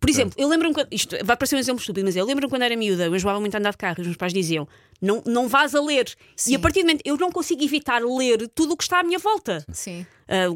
Por 0.00 0.08
exemplo, 0.08 0.34
eu 0.38 0.48
lembro-me 0.48 0.72
quando. 0.74 0.88
Isto 0.90 1.14
vai 1.24 1.36
parecer 1.36 1.56
um 1.56 1.58
exemplo 1.58 1.80
estúpido, 1.80 2.06
mas 2.06 2.16
eu 2.16 2.24
lembro-me 2.24 2.48
quando 2.48 2.62
era 2.62 2.74
miúda, 2.74 3.04
eu 3.04 3.18
jogava 3.18 3.38
muito 3.38 3.54
a 3.54 3.58
andar 3.58 3.72
de 3.72 3.76
carro 3.76 3.96
e 3.98 4.00
os 4.00 4.06
meus 4.06 4.16
pais 4.16 4.32
diziam: 4.32 4.66
não, 5.00 5.22
não 5.26 5.48
vás 5.48 5.74
a 5.74 5.80
ler. 5.80 6.12
Sim. 6.36 6.52
E 6.52 6.56
a 6.56 6.58
partir 6.58 6.80
do 6.80 6.86
momento 6.86 7.02
eu 7.04 7.16
não 7.16 7.30
consigo 7.30 7.62
evitar 7.62 8.02
ler 8.02 8.48
tudo 8.54 8.74
o 8.74 8.76
que 8.76 8.82
está 8.84 9.00
à 9.00 9.02
minha 9.02 9.18
volta. 9.18 9.64
Sim. 9.72 10.06
Ah, 10.32 10.46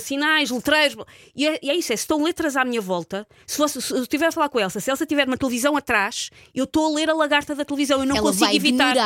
sinais, 0.00 0.50
letreiros. 0.50 0.96
E 1.36 1.46
é, 1.46 1.58
e 1.62 1.70
é 1.70 1.76
isso, 1.76 1.92
é, 1.92 1.96
se 1.96 2.02
estão 2.02 2.20
letras 2.22 2.56
à 2.56 2.64
minha 2.64 2.80
volta, 2.80 3.24
se, 3.46 3.56
fosse, 3.56 3.80
se 3.80 3.92
eu 3.92 4.02
estiver 4.02 4.26
a 4.26 4.32
falar 4.32 4.48
com 4.48 4.58
a 4.58 4.62
Elsa, 4.62 4.80
se 4.80 4.90
a 4.90 4.92
Elsa 4.92 5.06
tiver 5.06 5.26
uma 5.28 5.36
televisão 5.36 5.76
atrás, 5.76 6.30
eu 6.54 6.64
estou 6.64 6.86
a 6.86 6.96
ler 6.96 7.08
a 7.08 7.14
lagarta 7.14 7.54
da 7.54 7.64
televisão. 7.64 8.00
Eu 8.00 8.06
não 8.06 8.16
Ela 8.16 8.26
consigo 8.26 8.50
evitar. 8.52 8.96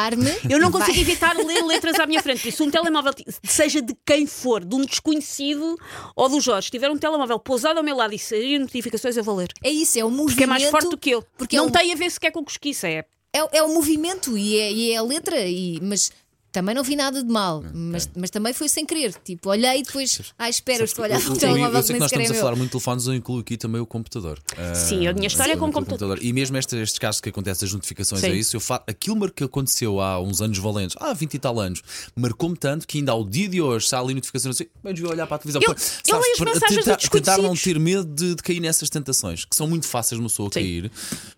Eu 0.49 0.59
não 0.59 0.69
e 0.69 0.73
vai- 0.73 0.81
consigo 0.81 1.01
evitar 1.01 1.37
ler 1.37 1.63
letras 1.65 1.99
à 2.01 2.07
minha 2.07 2.23
frente. 2.23 2.41
Por 2.41 2.49
isso, 2.49 2.65
um 2.65 2.71
telemóvel, 2.71 3.13
seja 3.45 3.83
de 3.83 3.95
quem 4.07 4.27
for, 4.27 4.65
de 4.65 4.75
um 4.75 4.81
desconhecido 4.85 5.77
ou 6.17 6.29
do 6.29 6.41
Jorge, 6.41 6.67
se 6.67 6.71
tiver 6.71 6.91
um 6.91 6.97
telemóvel 6.97 7.39
pousado 7.39 7.79
ao 7.79 7.85
meu 7.85 7.97
lado 7.97 8.15
e 8.15 8.19
sair 8.19 8.59
notificações, 8.59 9.17
eu 9.17 9.25
vou 9.25 9.37
ler. 9.37 9.53
É 9.63 9.71
isso, 9.71 9.99
é 9.99 10.05
o 10.05 10.11
movimento. 10.11 10.29
Porque 10.31 10.45
é 10.45 10.47
mais 10.47 10.65
forte 10.65 10.89
do 10.89 10.97
que 10.97 11.11
eu. 11.11 11.23
Porque 11.37 11.57
é 11.57 11.59
não 11.59 11.67
o- 11.67 11.71
tem 11.71 11.93
a 11.93 11.97
ver 11.97 12.11
sequer 12.11 12.31
com 12.31 12.43
cosquiça, 12.43 12.89
é. 12.89 13.05
É, 13.35 13.59
é 13.59 13.63
o 13.63 13.75
movimento 13.75 14.37
e 14.39 14.59
é, 14.59 14.73
e 14.73 14.93
é 14.93 14.97
a 14.97 15.03
letra, 15.03 15.39
e, 15.41 15.79
mas 15.81 16.11
também 16.51 16.75
não 16.75 16.83
vi 16.83 16.97
nada 16.97 17.23
de 17.23 17.31
mal. 17.31 17.63
Mas, 17.75 18.09
mas 18.17 18.31
também 18.31 18.53
foi 18.53 18.69
sem 18.69 18.85
querer. 18.87 19.15
Tipo, 19.25 19.51
olhei 19.51 19.81
e 19.81 19.83
depois. 19.83 20.21
Ah, 20.39 20.49
espera, 20.49 20.85
estou 20.85 21.05
a 21.05 21.09
olhar 21.09 21.21
para 21.21 21.31
o 21.31 21.35
eu- 21.35 21.39
telemóvel 21.39 21.77
eu 21.79 21.83
sei 21.83 21.95
que 21.95 22.01
nós 22.01 22.09
sequer 22.11 22.21
é 22.21 22.25
estamos 22.25 22.39
a 22.41 22.45
falar 22.45 22.57
muito 22.57 22.69
de 22.69 22.73
telefones, 22.73 23.07
eu 23.07 23.15
incluo 23.15 23.41
aqui 23.41 23.57
também 23.57 23.81
o 23.81 23.87
computador. 23.87 24.39
Ah, 24.57 24.75
Sim, 24.75 25.07
a 25.07 25.13
minha 25.13 25.27
história 25.27 25.53
é 25.53 25.57
com 25.57 25.67
o 25.69 25.73
computador. 25.73 26.19
E 26.23 26.33
mesmo 26.33 26.57
estes, 26.57 26.99
casos 26.99 27.21
que 27.21 27.29
acontecem, 27.29 27.67
as 27.67 27.73
notificações 27.73 28.21
Sim. 28.21 28.29
a 28.29 28.35
isso, 28.35 28.57
eu 28.57 28.61
fa... 28.61 28.83
aquilo 28.87 29.31
que 29.31 29.45
aconteceu 29.45 30.01
há 30.01 30.21
uns 30.21 30.41
anos 30.41 30.59
valentes, 30.59 30.97
há 30.99 31.13
20 31.13 31.35
e 31.35 31.39
tal 31.39 31.61
anos, 31.61 31.83
marcou-me 32.17 32.57
tanto 32.57 32.87
que 32.87 32.99
ainda 32.99 33.13
ao 33.13 33.25
dia 33.25 33.49
de 33.49 33.61
hoje, 33.61 33.89
se 33.89 33.95
há 33.95 34.01
ali 34.01 34.15
notificações 34.15 34.57
assim, 34.57 34.67
eu 34.83 34.93
devia 34.95 35.11
olhar 35.11 35.27
para 35.27 35.37
a 35.37 35.39
televisão. 35.39 35.61
Eu- 35.63 35.75
Pô, 35.75 35.81
eu 36.09 36.19
leio 36.21 36.33
as 36.33 36.39
para 36.39 36.53
mensagens 36.55 36.79
de 36.79 36.85
tentar, 36.85 37.09
tentar 37.37 37.39
não 37.39 37.55
ter 37.55 37.79
medo 37.79 38.05
de, 38.05 38.35
de 38.35 38.43
cair 38.43 38.61
nessas 38.61 38.89
tentações, 38.89 39.45
que 39.45 39.55
são 39.55 39.67
muito 39.69 39.87
fáceis 39.87 40.19
de 40.19 40.23
uma 40.23 40.29
pessoa 40.31 40.49
cair. 40.51 40.91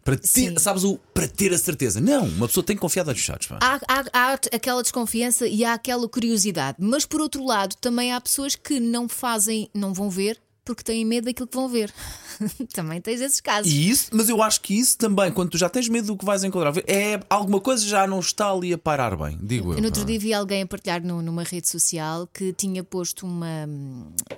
Para 0.05 0.17
ter, 0.17 0.59
sabes, 0.61 0.85
o 0.85 0.99
para 1.12 1.27
ter 1.29 1.53
a 1.53 1.59
certeza. 1.59 2.01
Não, 2.01 2.25
uma 2.25 2.47
pessoa 2.47 2.65
tem 2.65 2.77
que 2.77 2.81
confiar 2.81 3.05
fechados. 3.05 3.47
pá. 3.49 3.59
Há, 3.61 3.81
há- 3.89 4.05
há 4.12 4.33
aquela 4.35 4.81
desconfiança 4.83 5.00
e 5.47 5.64
há 5.64 5.75
aquela 5.75 6.08
curiosidade, 6.08 6.79
mas 6.81 7.05
por 7.05 7.20
outro 7.20 7.44
lado, 7.44 7.76
também 7.76 8.12
há 8.12 8.20
pessoas 8.20 8.55
que 8.55 8.81
não 8.81 9.08
fazem, 9.08 9.69
não 9.75 9.93
vão 9.93 10.11
ver 10.11 10.41
porque 10.75 10.83
têm 10.85 11.05
medo 11.05 11.25
daquilo 11.27 11.47
que 11.49 11.57
vão 11.57 11.69
ver. 11.69 11.93
também 12.73 13.01
tens 13.01 13.21
esses 13.21 13.41
casos. 13.41 13.71
E 13.71 13.91
isso, 13.91 14.09
mas 14.13 14.29
eu 14.29 14.43
acho 14.43 14.61
que 14.61 14.79
isso 14.79 14.97
também, 14.97 15.31
quando 15.33 15.51
tu 15.51 15.59
já 15.59 15.69
tens 15.69 15.89
medo 15.89 16.07
do 16.07 16.17
que 16.17 16.25
vais 16.25 16.43
encontrar, 16.45 16.73
é 16.87 17.21
alguma 17.29 17.61
coisa 17.61 17.87
já 17.87 18.07
não 18.07 18.21
está 18.21 18.51
ali 18.51 18.73
a 18.73 18.79
parar 18.79 19.17
bem, 19.17 19.39
digo 19.43 19.73
eu. 19.73 19.77
Eu 19.77 19.81
no 19.81 19.87
outro 19.87 20.03
pá. 20.03 20.07
dia 20.07 20.19
vi 20.19 20.33
alguém 20.33 20.63
a 20.63 20.67
partilhar 20.67 21.03
no- 21.05 21.21
numa 21.23 21.43
rede 21.43 21.69
social 21.69 22.27
que 22.33 22.53
tinha 22.53 22.83
posto 22.83 23.27
uma, 23.27 23.67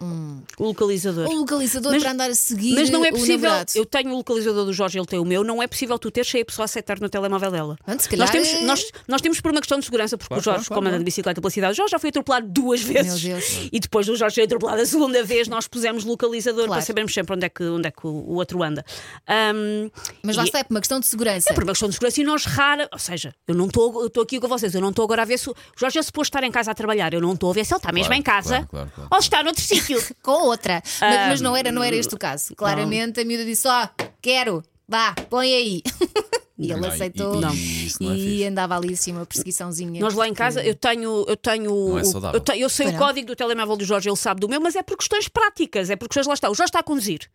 um, 0.00 0.42
O 0.58 0.64
localizador. 0.64 1.28
um 1.28 1.40
localizador 1.40 1.92
Mas- 1.92 2.02
para 2.02 2.12
andar 2.12 2.30
a 2.30 2.34
seguir 2.34 2.74
Mas 2.74 2.90
não 2.90 3.04
é 3.04 3.10
possível. 3.10 3.50
Eu 3.74 3.86
tenho 3.86 4.10
o 4.10 4.16
localizador 4.16 4.64
do 4.64 4.72
Jorge, 4.72 4.98
ele 4.98 5.06
tem 5.06 5.18
o 5.18 5.24
meu. 5.24 5.44
Não 5.44 5.62
é 5.62 5.66
possível 5.66 5.98
tu 5.98 6.10
teres 6.10 6.28
sem 6.30 6.42
a 6.42 6.44
pessoa 6.44 6.64
aceitar 6.64 6.98
no 7.00 7.08
telemóvel 7.08 7.50
dela. 7.50 7.78
Se 7.98 8.16
nós, 8.16 8.30
temos, 8.30 8.48
é- 8.48 8.60
nós, 8.64 8.90
nós 9.06 9.20
temos 9.20 9.40
por 9.40 9.50
uma 9.50 9.60
questão 9.60 9.78
de 9.78 9.84
segurança, 9.84 10.16
porque 10.18 10.28
Claro, 10.28 10.40
o 10.40 10.44
Jorge, 10.44 10.58
claro, 10.66 10.68
claro, 10.68 10.80
como 10.82 10.88
anda 10.88 10.98
de 10.98 11.04
bicicleta 11.04 11.40
pela 11.40 11.50
cidade, 11.50 11.72
o 11.72 11.76
Jorge 11.76 11.90
já 11.92 11.98
foi 11.98 12.10
atropelado 12.10 12.48
duas 12.48 12.80
vezes. 12.82 13.20
Deus. 13.22 13.68
E 13.72 13.78
depois 13.80 14.06
do 14.06 14.16
Jorge 14.16 14.34
ser 14.34 14.42
atropelado 14.42 14.80
a 14.80 14.86
segunda 14.86 15.22
vez, 15.24 15.48
nós 15.48 15.68
pusemos 15.68 16.04
localizador 16.26 16.66
Claro. 16.66 16.72
para 16.72 16.80
sabermos 16.86 17.12
sempre 17.12 17.34
onde 17.34 17.46
é 17.46 17.48
que, 17.48 17.64
onde 17.64 17.88
é 17.88 17.90
que 17.90 18.06
o, 18.06 18.34
outro 18.34 18.62
anda. 18.62 18.84
Ahm, 19.26 19.90
Mas 20.22 20.36
lá 20.36 20.42
e- 20.44 20.46
está, 20.46 20.58
é 20.60 20.64
por 20.64 20.74
uma 20.74 20.80
questão 20.80 21.00
de 21.00 21.06
segurança. 21.06 21.52
por 21.54 21.62
uma 21.64 21.72
questão 21.72 21.88
de 21.88 21.94
segurança 21.94 22.20
e 22.20 22.24
nós 22.24 22.44
rara, 22.44 22.88
ou 22.92 22.98
seja, 22.98 23.34
eu 23.46 23.54
não 23.54 23.66
estou 23.66 24.00
eu 24.02 24.06
estou 24.06 24.22
aqui 24.22 24.38
com 24.40 24.48
vocês, 24.48 24.74
eu 24.74 24.80
não 24.80 24.90
estou 24.90 25.04
agora 25.04 25.22
a 25.22 25.24
ver 25.24 25.38
se 25.38 25.50
o 25.50 25.54
Jorge 25.76 25.98
é 25.98 26.02
suposto 26.02 26.36
estar 26.36 26.46
em 26.46 26.50
casa 26.52 26.70
a 26.70 26.74
trabalhar, 26.74 27.12
eu 27.12 27.20
não 27.20 27.32
estou 27.32 27.50
a 27.50 27.54
ver 27.54 27.64
se 27.64 27.72
ele 27.74 27.78
está 27.78 27.92
mesmo 27.92 28.06
Claro, 28.08 28.20
em 28.20 28.22
casa 28.22 28.48
claro, 28.48 28.66
claro, 28.68 28.90
claro. 28.94 29.08
ou 29.12 29.20
se 29.20 29.26
está 29.26 29.42
noutro 29.42 29.62
sítio. 29.62 30.02
Com 30.22 30.46
outra. 30.46 30.82
Mas, 31.00 31.28
mas 31.28 31.40
não, 31.40 31.56
era, 31.56 31.72
não 31.72 31.82
era 31.82 31.96
este 31.96 32.14
o 32.14 32.18
caso. 32.18 32.54
Claramente 32.54 33.20
a 33.20 33.24
miúda 33.24 33.44
disse: 33.44 33.66
Ó, 33.68 33.88
quero, 34.20 34.62
vá, 34.88 35.14
põe 35.28 35.52
aí. 35.54 35.82
e 36.62 36.72
ele 36.72 36.80
Não, 36.80 36.88
aceitou 36.88 37.40
e- 37.40 37.56
e 37.56 37.86
isso 37.86 38.02
não 38.02 38.12
é 38.12 38.16
e 38.16 38.44
andava 38.46 38.76
ali 38.76 38.94
assim 38.94 39.12
uma 39.12 39.26
perseguiçãozinha. 39.26 40.00
Nós 40.00 40.14
lá 40.14 40.28
em 40.28 40.34
casa, 40.34 40.62
eu 40.64 40.74
tenho, 40.74 41.24
eu 41.28 41.36
tenho, 41.36 41.70
Não 41.70 41.98
é 41.98 42.02
o- 42.02 42.34
eu, 42.34 42.40
te- 42.40 42.58
eu 42.58 42.68
sei 42.68 42.88
o 42.88 42.92
não. 42.92 42.98
código 42.98 43.26
do 43.26 43.36
telemóvel 43.36 43.76
do 43.76 43.84
Jorge, 43.84 44.08
ele 44.08 44.16
sabe 44.16 44.40
do 44.40 44.48
meu, 44.48 44.60
mas 44.60 44.76
é 44.76 44.82
por 44.82 44.96
questões 44.96 45.28
práticas, 45.28 45.90
é 45.90 45.96
por 45.96 46.08
questões 46.08 46.26
lá 46.26 46.34
está. 46.34 46.48
O 46.50 46.54
Jorge 46.54 46.68
está 46.70 46.78
a 46.78 46.82
conduzir 46.82 47.28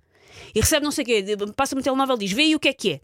e 0.56 0.59
recebe 0.59 0.83
não 0.83 0.91
sei 0.91 1.03
o 1.03 1.06
quê, 1.06 1.25
passa-me 1.56 1.81
o 1.81 1.83
telemóvel 1.83 2.15
e 2.15 2.19
diz: 2.19 2.31
vê 2.31 2.44
aí 2.44 2.56
o 2.56 2.59
que 2.59 2.69
é 2.69 2.74
que 2.74 2.91
é. 2.94 3.01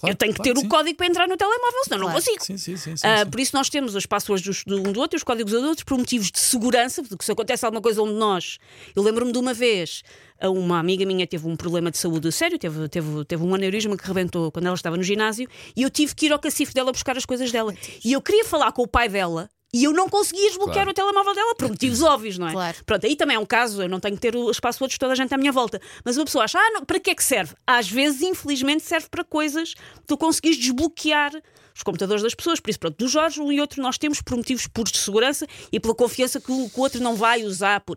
Claro, 0.00 0.12
eu 0.12 0.16
tenho 0.16 0.32
que 0.32 0.36
claro 0.42 0.54
ter 0.54 0.58
o 0.58 0.62
sim. 0.62 0.68
código 0.68 0.96
para 0.96 1.06
entrar 1.06 1.28
no 1.28 1.36
telemóvel, 1.36 1.84
senão 1.84 1.98
não 1.98 2.06
Claro. 2.08 2.18
consigo. 2.24 2.44
Sim, 2.44 2.56
sim, 2.56 2.76
sim. 2.76 2.96
sim, 2.96 3.06
Ah, 3.06 3.24
sim. 3.24 3.30
por 3.30 3.38
isso 3.40 3.54
nós 3.54 3.68
temos 3.68 3.94
as 3.94 4.06
passwords 4.06 4.44
dos- 4.44 4.64
de 4.66 4.74
um 4.74 4.92
do 4.92 4.98
outro 5.00 5.16
e 5.16 5.18
os 5.18 5.22
códigos 5.24 5.52
do 5.52 5.62
outro 5.68 5.84
por 5.84 5.98
motivos 5.98 6.30
de 6.30 6.38
segurança, 6.38 7.02
porque 7.02 7.24
se 7.24 7.30
acontece 7.32 7.64
alguma 7.64 7.80
coisa 7.82 8.02
onde 8.02 8.14
nós. 8.14 8.58
Eu 8.96 9.02
lembro-me 9.02 9.30
de 9.32 9.38
uma 9.38 9.52
vez, 9.54 10.02
a 10.40 10.48
uma 10.50 10.78
amiga 10.78 11.04
minha 11.04 11.26
teve 11.26 11.46
um 11.46 11.54
problema 11.56 11.90
de 11.90 11.98
saúde 11.98 12.32
sério, 12.32 12.58
teve, 12.58 12.88
teve, 12.88 13.24
teve 13.26 13.42
um 13.42 13.54
aneurisma 13.54 13.96
que 13.96 14.06
rebentou 14.06 14.50
quando 14.50 14.66
ela 14.66 14.74
estava 14.74 14.96
no 14.96 15.02
ginásio 15.02 15.46
e 15.76 15.82
eu 15.82 15.90
tive 15.90 16.14
que 16.14 16.26
ir 16.26 16.32
ao 16.32 16.38
cacifo 16.38 16.72
dela 16.74 16.90
buscar 16.92 17.16
as 17.16 17.26
coisas 17.26 17.52
dela. 17.52 17.74
E 18.04 18.12
eu 18.12 18.22
queria 18.22 18.44
falar 18.44 18.72
com 18.72 18.82
o 18.82 18.88
pai 18.88 19.08
dela. 19.08 19.50
E 19.72 19.84
eu 19.84 19.92
não 19.92 20.08
conseguia 20.08 20.48
desbloquear 20.48 20.84
Claro. 20.84 20.90
o 20.90 20.94
telemóvel 20.94 21.34
dela 21.34 21.54
por 21.54 21.68
motivos 21.68 22.02
óbvios, 22.02 22.36
não 22.38 22.48
é? 22.48 22.52
Claro. 22.52 22.76
Pronto, 22.84 23.06
aí 23.06 23.14
também 23.14 23.36
é 23.36 23.38
um 23.38 23.46
caso, 23.46 23.82
eu 23.82 23.88
não 23.88 24.00
tenho 24.00 24.16
que 24.16 24.20
ter 24.20 24.34
os 24.34 24.58
passwords 24.58 24.94
de 24.94 24.98
toda 24.98 25.12
a 25.12 25.16
gente 25.16 25.32
à 25.32 25.38
minha 25.38 25.52
volta. 25.52 25.80
Mas 26.04 26.16
uma 26.16 26.24
pessoa 26.24 26.44
acha, 26.44 26.58
ah, 26.58 26.70
não, 26.72 26.84
para 26.84 26.98
que 26.98 27.10
é 27.10 27.14
que 27.14 27.22
serve? 27.22 27.54
Às 27.66 27.88
vezes, 27.88 28.20
infelizmente, 28.22 28.82
serve 28.82 29.08
para 29.08 29.22
coisas 29.22 29.74
que 29.74 29.80
tu 30.08 30.16
conseguis 30.16 30.56
desbloquear 30.56 31.30
os 31.72 31.84
computadores 31.84 32.22
das 32.22 32.34
pessoas. 32.34 32.58
Por 32.58 32.68
isso, 32.70 32.80
pronto, 32.80 32.96
do 32.98 33.06
Jorge, 33.08 33.40
um 33.40 33.52
e 33.52 33.60
outro 33.60 33.80
nós 33.80 33.96
temos 33.96 34.20
por 34.20 34.36
motivos 34.36 34.66
puros 34.66 34.90
de 34.90 34.98
segurança 34.98 35.46
e 35.72 35.78
pela 35.78 35.94
confiança 35.94 36.40
que 36.40 36.50
o, 36.50 36.68
que 36.68 36.78
o 36.78 36.82
outro 36.82 37.00
não 37.00 37.14
vai 37.14 37.44
usar 37.44 37.80
por. 37.80 37.96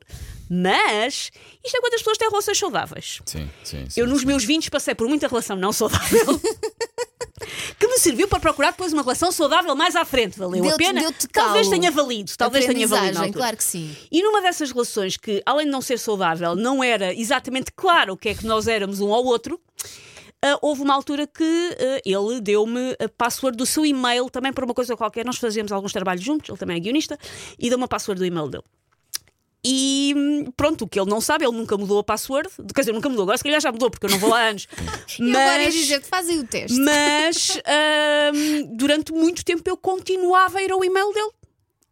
Mas 0.50 1.32
isto 1.66 1.76
é 1.76 1.82
quando 1.82 1.96
as 1.96 2.02
pessoas 2.02 2.18
têm 2.20 2.30
relações 2.30 2.60
saudáveis. 2.60 3.20
Sim, 3.26 3.50
sim, 3.64 3.86
sim, 3.90 4.00
Eu, 4.00 4.06
nos 4.06 4.20
sim. 4.22 4.28
meus 4.28 4.44
20, 4.46 4.70
passei 4.70 4.94
por 4.94 5.08
muita 5.08 5.28
relação 5.28 5.56
não 5.56 5.74
saudável. 5.74 6.40
que 7.84 7.88
me 7.88 8.00
serviu 8.00 8.28
para 8.28 8.40
procurar 8.40 8.72
depois 8.72 8.94
uma 8.94 9.02
relação 9.02 9.32
saudável 9.32 9.76
mais 9.76 9.96
à 9.96 10.06
frente. 10.06 10.40
Valeu 10.40 10.70
a 10.70 10.78
pena? 10.78 11.02
Talvez 11.32 11.68
tenha 11.68 11.92
valido. 11.92 12.32
Talvez 12.38 12.66
tenha 12.66 12.88
valido. 12.88 13.34
claro 13.34 13.58
que 13.58 13.64
sim. 13.64 13.96
E 14.12 14.24
numa 14.24 14.42
dessas 14.42 14.72
relações 14.72 15.18
que, 15.18 15.42
além 15.46 15.66
de 15.66 15.72
não 15.72 15.82
ser 15.82 16.00
saudável, 16.00 16.56
não 16.56 16.84
era 16.84 17.14
exatamente 17.14 17.72
claro 17.76 18.14
o 18.14 18.18
que 18.18 18.30
é 18.30 18.36
que 18.36 18.46
nós 18.46 18.68
éramos 18.68 19.02
um 19.02 19.14
ao 19.14 19.26
outro, 19.26 19.60
ah, 20.42 20.58
houve 20.62 20.82
uma 20.82 20.94
altura 20.94 21.28
que 21.28 21.44
ah, 21.44 22.02
ele 22.06 22.40
deu-me 22.40 22.96
a 23.00 23.10
password 23.10 23.58
do 23.58 23.66
seu 23.66 23.86
e-mail 23.86 24.30
também 24.30 24.54
para 24.54 24.64
uma 24.64 24.74
coisa 24.74 24.96
qualquer. 24.96 25.26
Nós 25.26 25.38
fazíamos 25.38 25.72
alguns 25.72 25.92
trabalhos 25.92 26.24
juntos, 26.24 26.50
ele 26.50 26.58
também 26.58 26.78
é 26.78 26.80
guionista, 26.80 27.18
e 27.60 27.70
deu-me 27.70 27.84
a 27.84 27.88
password 27.88 28.20
do 28.20 28.26
e-mail 28.26 28.48
dele. 28.48 28.64
E 29.66 30.14
hum, 30.18 30.52
pronto, 30.58 30.84
o 30.84 30.88
que 30.88 31.00
ele 31.00 31.10
não 31.10 31.22
sabe, 31.22 31.46
ele 31.46 31.56
nunca 31.56 31.78
mudou 31.78 32.00
a 32.00 32.04
password. 32.04 32.50
Quer 32.76 32.82
dizer, 32.82 32.92
nunca 32.92 33.08
mudou, 33.08 33.24
agora 33.24 33.38
se 33.38 33.44
calhar 33.44 33.62
já 33.62 33.72
mudou, 33.72 33.90
porque 33.90 34.06
eu 34.06 34.10
não 34.10 34.18
vou 34.20 34.30
lá 34.30 34.40
há 34.42 34.50
anos. 34.50 34.68
E 35.20 35.30
agora 35.30 35.62
é 35.62 35.66
Mas- 35.66 35.74
dizer-te, 35.74 36.08
fazem 36.08 36.40
o 36.40 36.44
teste. 36.46 36.78
mas 36.80 37.58
hum, 38.34 38.76
durante 38.76 39.12
muito 39.14 39.44
tempo 39.46 39.62
eu 39.70 39.78
continuava 39.78 40.58
a 40.60 40.64
ir 40.64 40.72
ao 40.72 40.84
e-mail 40.84 41.14
dele. 41.14 41.32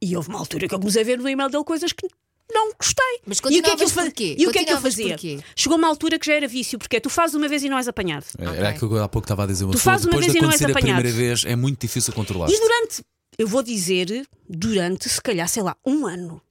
E 0.01 0.15
houve 0.17 0.29
uma 0.29 0.39
altura 0.39 0.67
que 0.67 0.73
eu 0.75 0.79
comecei 0.79 1.01
a 1.01 1.05
ver 1.05 1.17
no 1.19 1.29
e-mail 1.29 1.49
dele 1.49 1.63
coisas 1.63 1.91
que 1.93 2.07
não 2.51 2.71
gostei. 2.73 3.19
Mas 3.25 3.37
e 3.37 3.39
o 3.39 3.43
que 3.43 3.47
é 3.47 3.61
que 3.61 3.67
eu, 3.69 3.71
continuavas 3.71 3.91
fa- 3.93 4.01
porquê? 4.03 4.35
e 4.37 4.47
o 4.47 4.51
que 4.51 4.59
é 4.59 4.65
que 4.65 4.73
eu 4.73 4.81
fazia? 4.81 5.15
Chegou 5.55 5.77
uma 5.77 5.87
altura 5.87 6.19
que 6.19 6.25
já 6.25 6.33
era 6.33 6.47
vício, 6.47 6.77
porque 6.77 6.97
é 6.97 6.99
tu 6.99 7.09
fazes 7.09 7.35
uma 7.35 7.47
vez 7.47 7.63
e 7.63 7.69
não 7.69 7.77
és 7.77 7.87
apanhado. 7.87 8.25
Era 8.37 8.51
Ok. 8.51 8.63
aquilo 8.65 8.89
que 8.89 8.95
eu 8.97 9.03
há 9.03 9.07
pouco 9.07 9.25
estava 9.25 9.43
a 9.43 9.47
dizer. 9.47 9.63
Uma 9.63 9.71
Tu 9.73 9.79
fazes 9.79 10.05
uma 10.07 10.19
vez 10.19 10.31
de 10.33 10.37
e 10.37 10.41
não 10.41 10.49
és 10.51 10.55
acontecer 10.61 10.65
a 10.75 10.79
apanhado. 10.79 11.01
primeira 11.01 11.17
vez, 11.17 11.45
é 11.45 11.55
muito 11.55 11.79
difícil 11.79 12.11
controlar. 12.13 12.49
E 12.49 12.59
durante, 12.59 13.03
eu 13.37 13.47
vou 13.47 13.63
dizer, 13.63 14.27
durante 14.49 15.07
se 15.07 15.21
calhar, 15.21 15.47
sei 15.47 15.63
lá, 15.63 15.77
um 15.85 16.05
ano, 16.05 16.41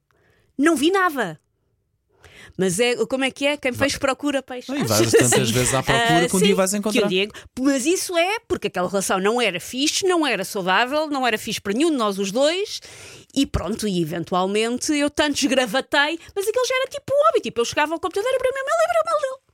não 0.60 0.76
vi 0.76 0.90
nada. 0.90 1.40
Mas 2.58 2.78
é 2.80 2.94
como 3.06 3.24
é 3.24 3.30
que 3.30 3.46
é? 3.46 3.56
Quem 3.56 3.72
fez 3.72 3.96
procura 3.96 4.42
peixe. 4.42 4.70
E 4.72 4.84
vais 4.84 5.10
tantas 5.12 5.48
vezes 5.50 5.72
à 5.72 5.82
procura 5.82 6.24
Ah, 6.24 6.28
que 6.28 6.36
um 6.36 6.38
sim, 6.38 6.44
dia 6.46 6.54
vais 6.54 6.70
que 6.72 6.76
encontrar. 6.76 7.04
um 7.06 7.08
dia- 7.08 7.28
Mas 7.58 7.86
isso 7.86 8.16
é 8.18 8.38
porque 8.46 8.66
aquela 8.66 8.88
relação 8.88 9.18
não 9.18 9.40
era 9.40 9.58
fixe, 9.60 10.06
não 10.06 10.26
era 10.26 10.44
saudável, 10.44 11.06
não 11.08 11.26
era 11.26 11.38
fixe 11.38 11.60
para 11.60 11.72
nenhum 11.72 11.90
de 11.90 11.96
nós 11.96 12.18
os 12.18 12.30
dois. 12.30 12.80
E 13.34 13.46
pronto, 13.46 13.86
e 13.88 14.02
eventualmente 14.02 14.92
eu 14.92 15.08
tanto 15.08 15.36
esgravatei, 15.38 16.18
mas 16.34 16.46
aquilo 16.48 16.66
já 16.66 16.74
era 16.82 16.90
tipo 16.90 17.12
um 17.14 17.26
hobby. 17.28 17.40
Tipo, 17.40 17.60
eu 17.60 17.64
chegava 17.64 17.94
ao 17.94 18.00
computador, 18.00 18.30
abria 18.34 18.50
o 18.50 18.54
meu 18.54 18.62
e-mail, 18.62 18.76
abria 18.84 19.00
o 19.00 19.20
dele. 19.20 19.49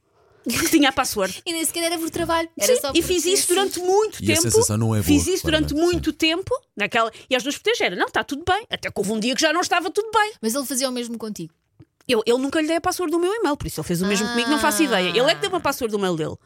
Que 0.49 0.71
tinha 0.71 0.89
a 0.89 0.93
password. 0.93 1.43
E 1.45 1.53
nem 1.53 1.65
sequer 1.65 1.85
era 1.85 1.99
por 1.99 2.11
trabalho. 2.11 2.49
Era 2.59 2.75
Sim, 2.75 2.81
só 2.81 2.93
e 2.95 3.03
fiz 3.03 3.25
isso 3.27 3.47
sim. 3.49 3.55
durante 3.55 3.79
muito 3.81 4.23
E 4.23 4.25
a 4.25 4.35
tempo. 4.35 4.43
sensação 4.43 4.77
não 4.77 4.87
é 4.95 4.99
boa, 4.99 5.03
Fiz 5.03 5.27
isso 5.27 5.45
durante 5.45 5.69
claramente, 5.75 5.93
muito 5.95 6.13
tempo. 6.13 6.51
Naquela... 6.77 7.11
E 7.29 7.35
as 7.37 7.43
duas 7.43 7.61
era, 7.81 7.97
não, 7.97 8.07
está 8.07 8.23
tudo 8.23 8.45
bem. 8.47 8.67
Até 8.71 8.91
que 8.91 8.99
houve 8.99 9.13
um 9.13 9.21
dia 9.21 9.35
que 9.35 9.41
já 9.41 9.53
não 9.53 9.61
estava 9.61 9.91
tudo 9.91 10.09
bem. 10.13 10.33
Mas 10.41 10.55
ele 10.55 10.65
fazia 10.67 10.89
o 10.89 10.93
mesmo 10.93 11.19
contigo. 11.19 11.53
Eu, 12.09 12.23
eu 12.25 12.39
nunca 12.39 12.61
lhe 12.61 12.69
dei 12.69 12.77
a 12.77 12.81
password 12.81 13.11
do 13.11 13.19
meu 13.19 13.33
e-mail, 13.35 13.57
por 13.57 13.67
isso 13.67 13.81
ele 13.81 13.87
fez 13.89 14.01
o 14.01 14.07
mesmo 14.07 14.27
Ah. 14.27 14.31
comigo, 14.31 14.49
não 14.49 14.59
faço 14.61 14.83
ideia. 14.83 15.09
Ele 15.09 15.21
é 15.31 15.35
que 15.35 15.41
deu 15.41 15.51
uma 15.51 15.61
password 15.61 15.91
do 15.91 15.99
mail 15.99 16.15
dele. 16.17 16.37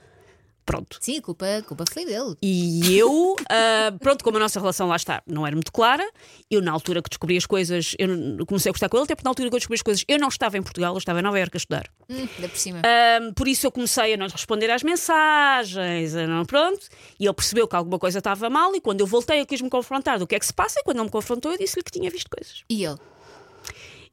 Pronto. 0.71 0.99
Sim, 1.01 1.19
a 1.19 1.23
culpa, 1.23 1.47
a 1.59 1.63
culpa 1.63 1.85
foi 1.93 2.05
dele. 2.05 2.37
E 2.41 2.97
eu, 2.97 3.35
ah, 3.51 3.93
pronto, 3.99 4.23
como 4.23 4.37
a 4.37 4.41
nossa 4.41 4.61
relação 4.61 4.87
lá 4.87 4.95
está, 4.95 5.21
não 5.27 5.45
era 5.45 5.57
muito 5.57 5.73
clara, 5.73 6.09
eu 6.49 6.63
na 6.63 6.71
altura 6.71 7.03
que 7.03 7.09
descobri 7.09 7.37
as 7.37 7.45
coisas, 7.45 7.97
eu 7.99 8.47
comecei 8.47 8.71
a 8.71 8.73
gostar 8.73 8.89
com 8.89 8.97
ele, 8.97 9.03
até 9.03 9.17
porque 9.17 9.25
na 9.25 9.31
altura 9.31 9.49
que 9.49 9.57
eu 9.57 9.59
descobri 9.59 9.75
as 9.75 9.83
coisas, 9.83 10.05
eu 10.07 10.17
não 10.17 10.29
estava 10.29 10.57
em 10.57 10.63
Portugal, 10.63 10.95
eu 10.95 10.99
estava 10.99 11.19
em 11.19 11.23
Nova 11.23 11.41
Iorque 11.41 11.57
a 11.57 11.59
estudar. 11.59 11.91
Hum, 12.09 12.29
ainda 12.37 12.49
por 12.49 12.57
cima. 12.57 12.83
Ahm, 12.85 13.33
por 13.35 13.49
isso 13.49 13.67
eu 13.67 13.73
comecei 13.73 14.15
a 14.15 14.17
não 14.17 14.29
responder 14.29 14.71
às 14.71 14.85
mensagens, 14.85 16.15
a 16.15 16.25
não, 16.25 16.45
pronto, 16.45 16.87
e 17.19 17.27
ele 17.27 17.35
percebeu 17.35 17.67
que 17.67 17.75
alguma 17.75 17.99
coisa 17.99 18.19
estava 18.19 18.49
mal, 18.49 18.73
e 18.77 18.81
quando 18.81 19.01
eu 19.01 19.09
voltei, 19.09 19.39
ele 19.39 19.47
quis 19.47 19.61
me 19.61 19.71
confrontar 19.71 20.21
do 20.21 20.27
que 20.27 20.37
é 20.37 20.39
que 20.39 20.47
se 20.47 20.55
passa, 20.55 20.79
e 20.79 20.85
quando 20.85 20.99
ele 20.99 21.07
me 21.07 21.11
confrontou, 21.11 21.51
eu 21.51 21.59
disse-lhe 21.59 21.83
que 21.83 21.91
tinha 21.91 22.09
visto 22.09 22.31
coisas. 22.31 22.63
E 22.71 22.85
ele? 22.85 22.99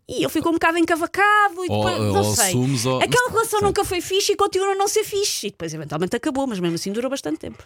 E 0.09 0.23
eu 0.23 0.29
fico 0.29 0.47
um 0.49 0.53
bocado 0.53 0.77
encavacado 0.77 1.65
e 1.65 1.69
Ou- 1.69 1.83
depois, 1.85 1.97
ou 1.99 2.13
não 2.13 2.23
sei. 2.35 2.45
assumes 2.47 2.85
ou- 2.85 3.01
Aquela 3.01 3.29
relação 3.29 3.59
sim. 3.59 3.65
nunca 3.65 3.83
foi 3.83 3.99
fixe 3.99 4.31
e 4.31 4.35
continua 4.37 4.71
a 4.71 4.75
não 4.75 4.87
ser 4.87 5.03
fixe. 5.03 5.47
E 5.47 5.51
depois 5.51 5.73
eventualmente 5.73 6.15
acabou, 6.15 6.47
mas 6.47 6.59
mesmo 6.59 6.75
assim 6.75 6.91
durou 6.93 7.09
bastante 7.09 7.37
tempo. 7.39 7.63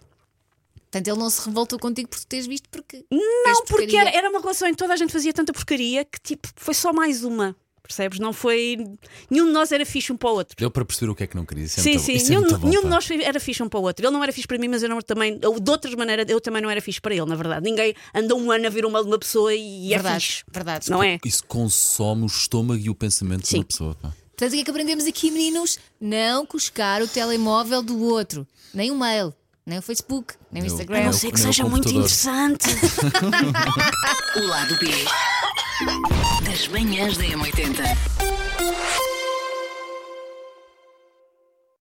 Portanto, 0.76 1.08
ele 1.08 1.18
não 1.20 1.30
se 1.30 1.46
revoltou 1.46 1.80
contigo 1.80 2.10
por 2.10 2.20
teres 2.26 2.48
visto 2.48 2.68
porque. 2.70 3.06
Não, 3.12 3.64
porque 3.68 3.96
era, 3.96 4.10
era 4.10 4.30
uma 4.30 4.40
relação 4.42 4.68
em 4.68 4.72
que 4.72 4.78
toda 4.78 4.94
a 4.94 4.98
gente 4.98 5.14
fazia 5.14 5.32
tanta 5.32 5.54
porcaria 5.54 6.04
que 6.04 6.20
tipo, 6.20 6.50
foi 6.56 6.74
só 6.74 6.92
mais 6.92 7.24
uma. 7.24 7.56
Percebes? 7.92 8.20
Não 8.20 8.32
foi. 8.34 8.78
Nenhum 9.30 9.48
de 9.48 9.52
nós 9.52 9.72
era 9.72 9.86
fixe 9.86 10.12
um 10.14 10.18
para 10.18 10.30
o 10.30 10.34
outro. 10.34 10.56
Deu 10.58 10.72
para 10.72 10.86
perceber 10.86 11.12
o 11.12 11.16
que 11.16 11.24
é 11.24 11.28
que 11.28 11.36
não 11.36 11.46
queria. 11.46 11.66
Isso 11.66 11.80
é 11.80 11.84
Sim, 11.84 11.90
muito- 11.92 12.06
sim, 12.06 12.14
isso 12.14 12.26
é 12.26 12.30
nenhum, 12.30 12.42
muito 12.42 12.58
bom, 12.58 12.68
nenhum 12.70 12.82
de 12.84 12.88
nós 12.88 13.10
era 13.12 13.40
fixe 13.40 13.62
um 13.62 13.68
para 13.70 13.80
o 13.80 13.84
outro. 13.84 14.06
Ele 14.06 14.14
não 14.14 14.24
era 14.24 14.32
fixe 14.32 14.48
para 14.48 14.58
mim, 14.58 14.68
mas 14.70 14.82
eu 14.82 14.90
não, 14.90 15.02
também. 15.02 15.38
eu, 15.42 15.60
de 15.60 15.72
outras 15.72 15.94
maneiras, 15.96 16.26
eu 16.30 16.40
também 16.40 16.62
não 16.62 16.70
era 16.70 16.80
fixe 16.82 17.02
para 17.02 17.14
ele, 17.14 17.26
na 17.26 17.36
verdade. 17.36 17.64
Ninguém 17.64 17.94
anda 18.16 18.36
um 18.36 18.50
ano 18.52 18.66
a 18.66 18.70
ver 18.70 18.86
uma 18.86 19.02
de 19.02 19.08
uma 19.08 19.20
pessoa 19.20 19.54
e 19.54 19.94
é 19.94 19.98
Verdade, 19.98 20.26
fixe. 20.26 20.44
verdade. 20.52 20.90
Não 20.90 21.04
é? 21.04 21.20
Isso 21.26 21.44
consome 21.46 22.24
o 22.24 22.28
estômago 22.28 22.80
e 22.82 22.90
o 22.90 22.96
pensamento 22.96 23.42
de 23.42 23.48
Sim. 23.50 23.58
uma 23.58 23.66
pessoa. 23.66 23.96
pá. 23.96 24.14
Portanto, 24.38 24.50
o 24.50 24.56
que 24.56 24.62
é 24.62 24.64
que 24.64 24.72
aprendemos 24.72 25.06
aqui, 25.06 25.30
meninos? 25.30 25.78
Não 26.00 26.46
cuscar 26.46 27.02
o 27.02 27.08
telemóvel 27.08 27.84
do 27.84 28.00
outro. 28.02 28.48
Nem 28.74 28.90
o 28.90 28.98
mail, 28.98 29.34
nem 29.66 29.78
o 29.78 29.82
Facebook, 29.82 30.34
nem 30.52 30.64
o 30.64 30.66
Eu- 30.66 30.72
Instagram. 30.72 30.98
A 30.98 31.04
não 31.04 31.10
É 31.10 31.14
ser 31.14 31.32
que 31.32 31.40
seja 31.40 31.64
muito 31.66 31.90
interessante. 31.90 32.66
O 34.36 34.48
lado 34.48 34.78
B 34.80 34.88
das 36.44 36.68
manhãs 36.68 37.18
da 37.18 37.24
M80. 37.24 39.11